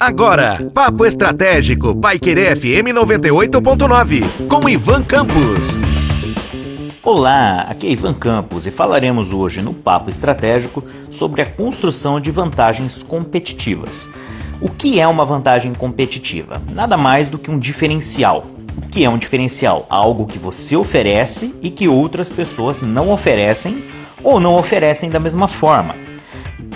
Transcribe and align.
Agora, 0.00 0.58
Papo 0.74 1.06
Estratégico, 1.06 1.94
Paiquerê 1.94 2.56
FM 2.56 2.90
98.9, 2.92 4.48
com 4.48 4.68
Ivan 4.68 5.04
Campos. 5.04 5.78
Olá, 7.02 7.66
aqui 7.68 7.86
é 7.86 7.90
Ivan 7.92 8.14
Campos 8.14 8.66
e 8.66 8.72
falaremos 8.72 9.32
hoje 9.32 9.62
no 9.62 9.72
Papo 9.72 10.10
Estratégico 10.10 10.82
sobre 11.08 11.42
a 11.42 11.46
construção 11.46 12.20
de 12.20 12.32
vantagens 12.32 13.04
competitivas. 13.04 14.10
O 14.60 14.68
que 14.68 14.98
é 14.98 15.06
uma 15.06 15.24
vantagem 15.24 15.72
competitiva? 15.72 16.60
Nada 16.74 16.96
mais 16.96 17.28
do 17.28 17.38
que 17.38 17.50
um 17.50 17.58
diferencial. 17.58 18.44
O 18.76 18.88
que 18.88 19.04
é 19.04 19.08
um 19.08 19.18
diferencial? 19.18 19.86
Algo 19.88 20.26
que 20.26 20.38
você 20.38 20.74
oferece 20.74 21.54
e 21.62 21.70
que 21.70 21.86
outras 21.86 22.30
pessoas 22.30 22.82
não 22.82 23.10
oferecem 23.10 23.84
ou 24.24 24.40
não 24.40 24.56
oferecem 24.56 25.08
da 25.08 25.20
mesma 25.20 25.46
forma. 25.46 26.07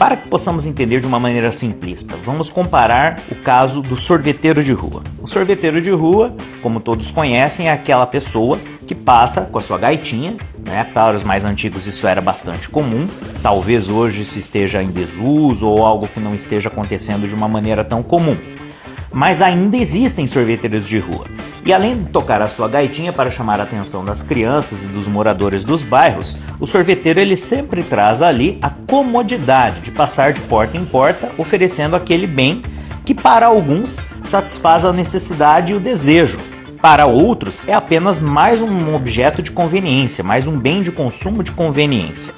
Para 0.03 0.16
que 0.16 0.27
possamos 0.27 0.66
entender 0.66 1.00
de 1.00 1.07
uma 1.07 1.21
maneira 1.21 1.53
simplista, 1.53 2.16
vamos 2.25 2.51
comparar 2.51 3.21
o 3.30 3.37
caso 3.37 3.80
do 3.80 3.95
sorveteiro 3.95 4.60
de 4.60 4.73
rua. 4.73 5.01
O 5.23 5.29
sorveteiro 5.29 5.80
de 5.80 5.93
rua, 5.93 6.34
como 6.60 6.80
todos 6.80 7.12
conhecem, 7.12 7.69
é 7.69 7.73
aquela 7.73 8.05
pessoa 8.05 8.59
que 8.84 8.96
passa 8.96 9.43
com 9.43 9.60
a 9.60 9.62
sua 9.62 9.79
gaitinha, 9.79 10.37
né? 10.59 10.83
Para 10.83 11.15
os 11.15 11.23
mais 11.23 11.45
antigos 11.45 11.87
isso 11.87 12.05
era 12.09 12.20
bastante 12.20 12.69
comum, 12.69 13.07
talvez 13.45 13.88
hoje 13.88 14.23
isso 14.23 14.41
esteja 14.41 14.83
em 14.83 14.91
desuso 14.91 15.69
ou 15.69 15.87
algo 15.87 16.09
que 16.09 16.19
não 16.19 16.34
esteja 16.34 16.69
acontecendo 16.69 17.29
de 17.29 17.34
uma 17.37 17.46
maneira 17.46 17.84
tão 17.84 18.02
comum 18.02 18.37
mas 19.12 19.43
ainda 19.43 19.77
existem 19.77 20.27
sorveteiros 20.27 20.89
de 20.89 20.98
rua. 20.98 21.27
E 21.65 21.73
além 21.73 22.02
de 22.02 22.11
tocar 22.11 22.43
a 22.43 22.48
sua 22.48 22.69
gaitinha 22.69 23.12
para 23.12 23.30
chamar 23.30 23.61
a 23.61 23.62
atenção 23.62 24.05
das 24.05 24.23
crianças 24.23 24.85
e 24.85 24.88
dos 24.88 25.07
moradores 25.07 25.65
dos 25.65 25.83
bairros, 25.83 26.38
o 26.59 26.66
sorveteiro 26.66 27.21
ele 27.21 27.37
sempre 27.37 27.83
traz 27.83 28.23
ali 28.23 28.59
a 28.61 28.71
comodidade 28.71 29.80
de 29.80 29.91
passar 29.91 30.33
de 30.33 30.41
porta 30.41 30.77
em 30.77 30.85
porta 30.85 31.30
oferecendo 31.38 31.95
aquele 31.95 32.27
bem 32.27 32.62
que 33.05 33.15
para 33.15 33.47
alguns 33.47 34.05
satisfaz 34.25 34.85
a 34.85 34.93
necessidade 34.93 35.73
e 35.73 35.77
o 35.77 35.80
desejo. 35.80 36.38
Para 36.80 37.07
outros 37.07 37.63
é 37.69 37.74
apenas 37.74 38.21
mais 38.21 38.60
um 38.60 38.95
objeto 38.95 39.41
de 39.41 39.52
conveniência, 39.52 40.24
mais 40.24 40.49
um 40.49 40.59
bem 40.59 40.82
de 40.82 40.91
consumo 40.91 41.45
de 41.45 41.52
conveniência. 41.52 42.35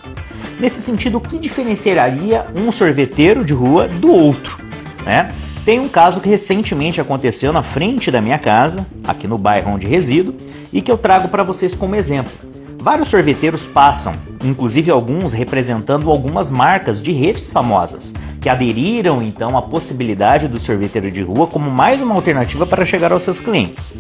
Nesse 0.61 0.83
sentido, 0.83 1.17
o 1.17 1.21
que 1.21 1.39
diferenciaria 1.39 2.47
um 2.55 2.71
sorveteiro 2.71 3.45
de 3.45 3.55
rua 3.55 3.89
do 3.89 4.11
outro? 4.11 4.59
Né? 5.05 5.31
Tem 5.65 5.81
um 5.81 5.89
caso 5.89 6.21
que 6.21 6.29
recentemente 6.29 7.01
aconteceu 7.01 7.51
na 7.51 7.63
frente 7.63 8.11
da 8.11 8.21
minha 8.21 8.39
casa, 8.39 8.87
aqui 9.03 9.27
no 9.27 9.39
bairro 9.39 9.73
onde 9.73 9.87
resido, 9.87 10.35
e 10.71 10.83
que 10.83 10.93
eu 10.93 10.99
trago 10.99 11.29
para 11.29 11.43
vocês 11.43 11.75
como 11.75 11.97
exemplo. 11.97 12.31
Vários 12.79 13.09
sorveteiros 13.09 13.65
passam, 13.65 14.15
inclusive 14.45 14.91
alguns 14.91 15.33
representando 15.33 16.11
algumas 16.11 16.51
marcas 16.51 17.01
de 17.01 17.13
redes 17.13 17.51
famosas, 17.51 18.13
que 18.43 18.49
aderiram 18.51 19.23
então 19.23 19.57
à 19.57 19.63
possibilidade 19.63 20.49
do 20.49 20.59
sorveteiro 20.59 21.11
de 21.11 21.23
rua 21.23 21.47
como 21.47 21.71
mais 21.71 22.03
uma 22.03 22.15
alternativa 22.15 22.67
para 22.67 22.85
chegar 22.85 23.11
aos 23.11 23.23
seus 23.23 23.41
clientes. 23.41 23.99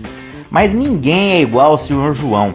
Mas 0.51 0.75
ninguém 0.75 1.33
é 1.33 1.41
igual 1.41 1.71
ao 1.71 1.79
Sr. 1.79 2.13
João, 2.15 2.53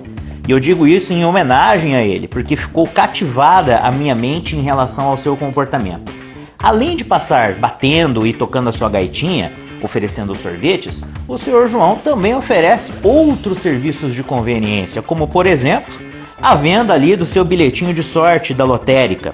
e 0.47 0.51
eu 0.51 0.59
digo 0.59 0.85
isso 0.85 1.11
em 1.13 1.25
homenagem 1.25 1.95
a 1.95 2.03
ele, 2.03 2.27
porque 2.27 2.55
ficou 2.55 2.85
cativada 2.85 3.79
a 3.79 3.91
minha 3.91 4.13
mente 4.13 4.55
em 4.55 4.61
relação 4.61 5.07
ao 5.07 5.17
seu 5.17 5.35
comportamento. 5.35 6.18
Além 6.61 6.97
de 6.97 7.05
passar 7.05 7.55
batendo 7.55 8.27
e 8.27 8.33
tocando 8.33 8.67
a 8.67 8.73
sua 8.73 8.89
gaitinha, 8.89 9.53
oferecendo 9.81 10.35
sorvetes, 10.35 11.05
o 11.25 11.37
Sr. 11.37 11.69
João 11.69 11.95
também 11.95 12.35
oferece 12.35 12.91
outros 13.01 13.59
serviços 13.59 14.13
de 14.13 14.21
conveniência, 14.23 15.01
como 15.01 15.25
por 15.25 15.47
exemplo, 15.47 15.93
a 16.41 16.55
venda 16.55 16.93
ali 16.93 17.15
do 17.15 17.25
seu 17.25 17.45
bilhetinho 17.45 17.93
de 17.93 18.03
sorte 18.03 18.53
da 18.53 18.65
lotérica. 18.65 19.33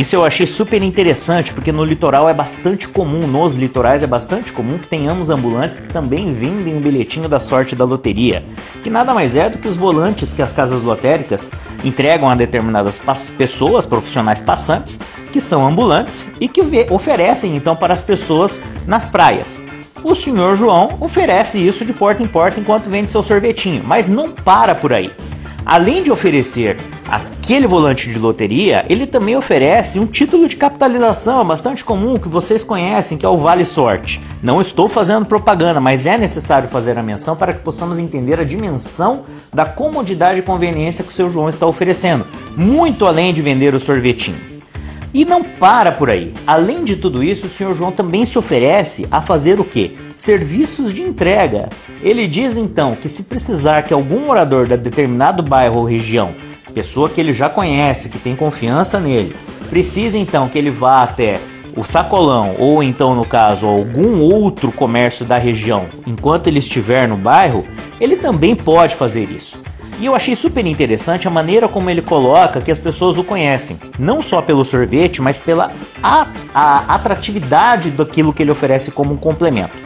Isso 0.00 0.16
eu 0.16 0.24
achei 0.24 0.46
super 0.46 0.82
interessante, 0.82 1.52
porque 1.52 1.70
no 1.70 1.84
litoral 1.84 2.26
é 2.26 2.32
bastante 2.32 2.88
comum, 2.88 3.26
nos 3.26 3.56
litorais 3.56 4.02
é 4.02 4.06
bastante 4.06 4.50
comum 4.50 4.78
que 4.78 4.86
tenhamos 4.86 5.28
ambulantes 5.28 5.78
que 5.78 5.92
também 5.92 6.32
vendem 6.32 6.78
o 6.78 6.80
bilhetinho 6.80 7.28
da 7.28 7.38
sorte 7.38 7.76
da 7.76 7.84
loteria, 7.84 8.42
que 8.82 8.88
nada 8.88 9.12
mais 9.12 9.34
é 9.36 9.50
do 9.50 9.58
que 9.58 9.68
os 9.68 9.76
volantes 9.76 10.32
que 10.32 10.40
as 10.40 10.52
casas 10.52 10.82
lotéricas 10.82 11.50
entregam 11.84 12.30
a 12.30 12.34
determinadas 12.34 12.98
pessoas, 13.36 13.84
profissionais 13.84 14.40
passantes, 14.40 14.98
que 15.30 15.38
são 15.38 15.68
ambulantes 15.68 16.34
e 16.40 16.48
que 16.48 16.62
oferecem 16.88 17.54
então 17.54 17.76
para 17.76 17.92
as 17.92 18.00
pessoas 18.00 18.62
nas 18.86 19.04
praias. 19.04 19.62
O 20.02 20.14
senhor 20.14 20.56
João 20.56 20.96
oferece 20.98 21.58
isso 21.58 21.84
de 21.84 21.92
porta 21.92 22.22
em 22.22 22.26
porta 22.26 22.58
enquanto 22.58 22.88
vende 22.88 23.10
seu 23.10 23.22
sorvetinho, 23.22 23.82
mas 23.84 24.08
não 24.08 24.32
para 24.32 24.74
por 24.74 24.94
aí. 24.94 25.12
Além 25.66 26.02
de 26.02 26.10
oferecer 26.10 26.78
aquele 27.50 27.66
volante 27.66 28.08
de 28.08 28.16
loteria, 28.16 28.86
ele 28.88 29.08
também 29.08 29.36
oferece 29.36 29.98
um 29.98 30.06
título 30.06 30.46
de 30.46 30.54
capitalização 30.54 31.44
bastante 31.44 31.84
comum 31.84 32.16
que 32.16 32.28
vocês 32.28 32.62
conhecem, 32.62 33.18
que 33.18 33.26
é 33.26 33.28
o 33.28 33.38
Vale 33.38 33.66
Sorte. 33.66 34.20
Não 34.40 34.60
estou 34.60 34.88
fazendo 34.88 35.26
propaganda, 35.26 35.80
mas 35.80 36.06
é 36.06 36.16
necessário 36.16 36.68
fazer 36.68 36.96
a 36.96 37.02
menção 37.02 37.34
para 37.34 37.52
que 37.52 37.58
possamos 37.58 37.98
entender 37.98 38.38
a 38.38 38.44
dimensão 38.44 39.24
da 39.52 39.64
comodidade 39.64 40.38
e 40.38 40.42
conveniência 40.42 41.02
que 41.02 41.10
o 41.10 41.12
seu 41.12 41.28
João 41.28 41.48
está 41.48 41.66
oferecendo, 41.66 42.24
muito 42.56 43.04
além 43.04 43.34
de 43.34 43.42
vender 43.42 43.74
o 43.74 43.80
sorvetinho. 43.80 44.38
E 45.12 45.24
não 45.24 45.42
para 45.42 45.90
por 45.90 46.08
aí. 46.08 46.32
Além 46.46 46.84
de 46.84 46.94
tudo 46.94 47.20
isso, 47.20 47.46
o 47.46 47.50
Sr. 47.50 47.74
João 47.74 47.90
também 47.90 48.24
se 48.24 48.38
oferece 48.38 49.08
a 49.10 49.20
fazer 49.20 49.58
o 49.58 49.64
quê? 49.64 49.96
Serviços 50.16 50.94
de 50.94 51.02
entrega. 51.02 51.68
Ele 52.00 52.28
diz 52.28 52.56
então 52.56 52.94
que 52.94 53.08
se 53.08 53.24
precisar 53.24 53.82
que 53.82 53.92
algum 53.92 54.26
morador 54.26 54.68
da 54.68 54.76
determinado 54.76 55.42
bairro 55.42 55.80
ou 55.80 55.84
região, 55.84 56.32
pessoa 56.70 57.08
que 57.08 57.20
ele 57.20 57.32
já 57.32 57.48
conhece, 57.48 58.08
que 58.08 58.18
tem 58.18 58.34
confiança 58.34 58.98
nele, 58.98 59.34
precisa 59.68 60.16
então 60.16 60.48
que 60.48 60.58
ele 60.58 60.70
vá 60.70 61.02
até 61.02 61.40
o 61.76 61.84
sacolão 61.84 62.56
ou 62.58 62.82
então 62.82 63.14
no 63.14 63.24
caso 63.24 63.66
algum 63.66 64.20
outro 64.20 64.72
comércio 64.72 65.24
da 65.24 65.36
região 65.36 65.86
enquanto 66.06 66.46
ele 66.46 66.58
estiver 66.58 67.06
no 67.06 67.16
bairro, 67.16 67.64
ele 68.00 68.16
também 68.16 68.54
pode 68.54 68.94
fazer 68.94 69.30
isso. 69.30 69.62
E 70.00 70.06
eu 70.06 70.14
achei 70.14 70.34
super 70.34 70.64
interessante 70.64 71.28
a 71.28 71.30
maneira 71.30 71.68
como 71.68 71.90
ele 71.90 72.00
coloca 72.00 72.60
que 72.62 72.70
as 72.70 72.78
pessoas 72.78 73.18
o 73.18 73.24
conhecem, 73.24 73.78
não 73.98 74.22
só 74.22 74.40
pelo 74.40 74.64
sorvete, 74.64 75.20
mas 75.20 75.38
pela 75.38 75.70
a, 76.02 76.26
a 76.54 76.94
atratividade 76.94 77.90
daquilo 77.90 78.32
que 78.32 78.42
ele 78.42 78.50
oferece 78.50 78.90
como 78.90 79.12
um 79.12 79.18
complemento. 79.18 79.76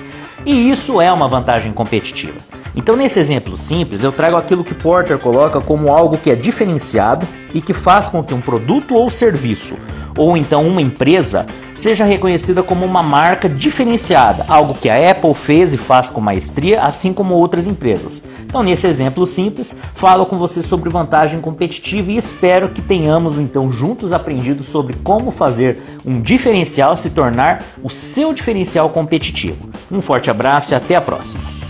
E 0.47 0.71
isso 0.71 1.01
é 1.01 1.13
uma 1.13 1.27
vantagem 1.27 1.73
competitiva. 1.73 2.37
Então, 2.77 2.97
nesse 2.97 3.19
exemplo 3.19 3.57
simples, 3.57 4.03
eu 4.03 4.13
trago 4.13 4.37
aquilo 4.37 4.65
que 4.65 4.75
Porter 4.75 5.19
coloca 5.19 5.61
como 5.61 5.93
algo 5.93 6.19
que 6.19 6.31
é 6.31 6.37
diferenciado 6.37 7.27
e 7.55 7.61
que 7.61 7.73
faz 7.73 8.09
com 8.09 8.23
que 8.23 8.35
um 8.35 8.41
produto 8.41 8.95
ou 8.95 9.11
serviço 9.11 9.77
ou 10.17 10.37
então 10.37 10.67
uma 10.67 10.81
empresa 10.81 11.47
seja 11.73 12.05
reconhecida 12.05 12.63
como 12.63 12.85
uma 12.85 13.03
marca 13.03 13.49
diferenciada, 13.49 14.45
algo 14.49 14.75
que 14.75 14.89
a 14.89 15.11
Apple 15.11 15.35
fez 15.35 15.73
e 15.73 15.77
faz 15.77 16.09
com 16.09 16.21
maestria, 16.21 16.83
assim 16.83 17.13
como 17.13 17.35
outras 17.35 17.67
empresas. 17.67 18.25
Então, 18.45 18.63
nesse 18.63 18.87
exemplo 18.87 19.27
simples, 19.27 19.79
falo 19.95 20.25
com 20.27 20.39
você 20.39 20.63
sobre 20.63 20.89
vantagem 20.89 21.41
competitiva 21.41 22.13
e 22.13 22.17
espero 22.17 22.69
que 22.69 22.81
tenhamos 22.81 23.39
então 23.39 23.71
juntos 23.71 24.13
aprendido 24.13 24.63
sobre 24.63 24.95
como 25.03 25.31
fazer 25.31 25.79
um 26.07 26.21
diferencial 26.21 26.97
se 26.97 27.11
tornar 27.11 27.65
o 27.83 27.91
seu 27.91 28.33
diferencial 28.33 28.89
competitivo. 28.91 29.69
Um 29.91 30.01
forte 30.01 30.31
abraço 30.31 30.73
e 30.73 30.75
até 30.77 30.95
a 30.95 31.01
próxima. 31.01 31.64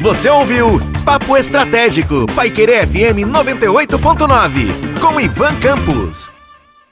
Você 0.00 0.30
ouviu 0.30 0.80
Papo 1.04 1.36
Estratégico, 1.36 2.24
Paiquerê 2.34 2.86
FM 2.86 3.28
98.9, 3.28 4.98
com 4.98 5.20
Ivan 5.20 5.54
Campos. 5.60 6.39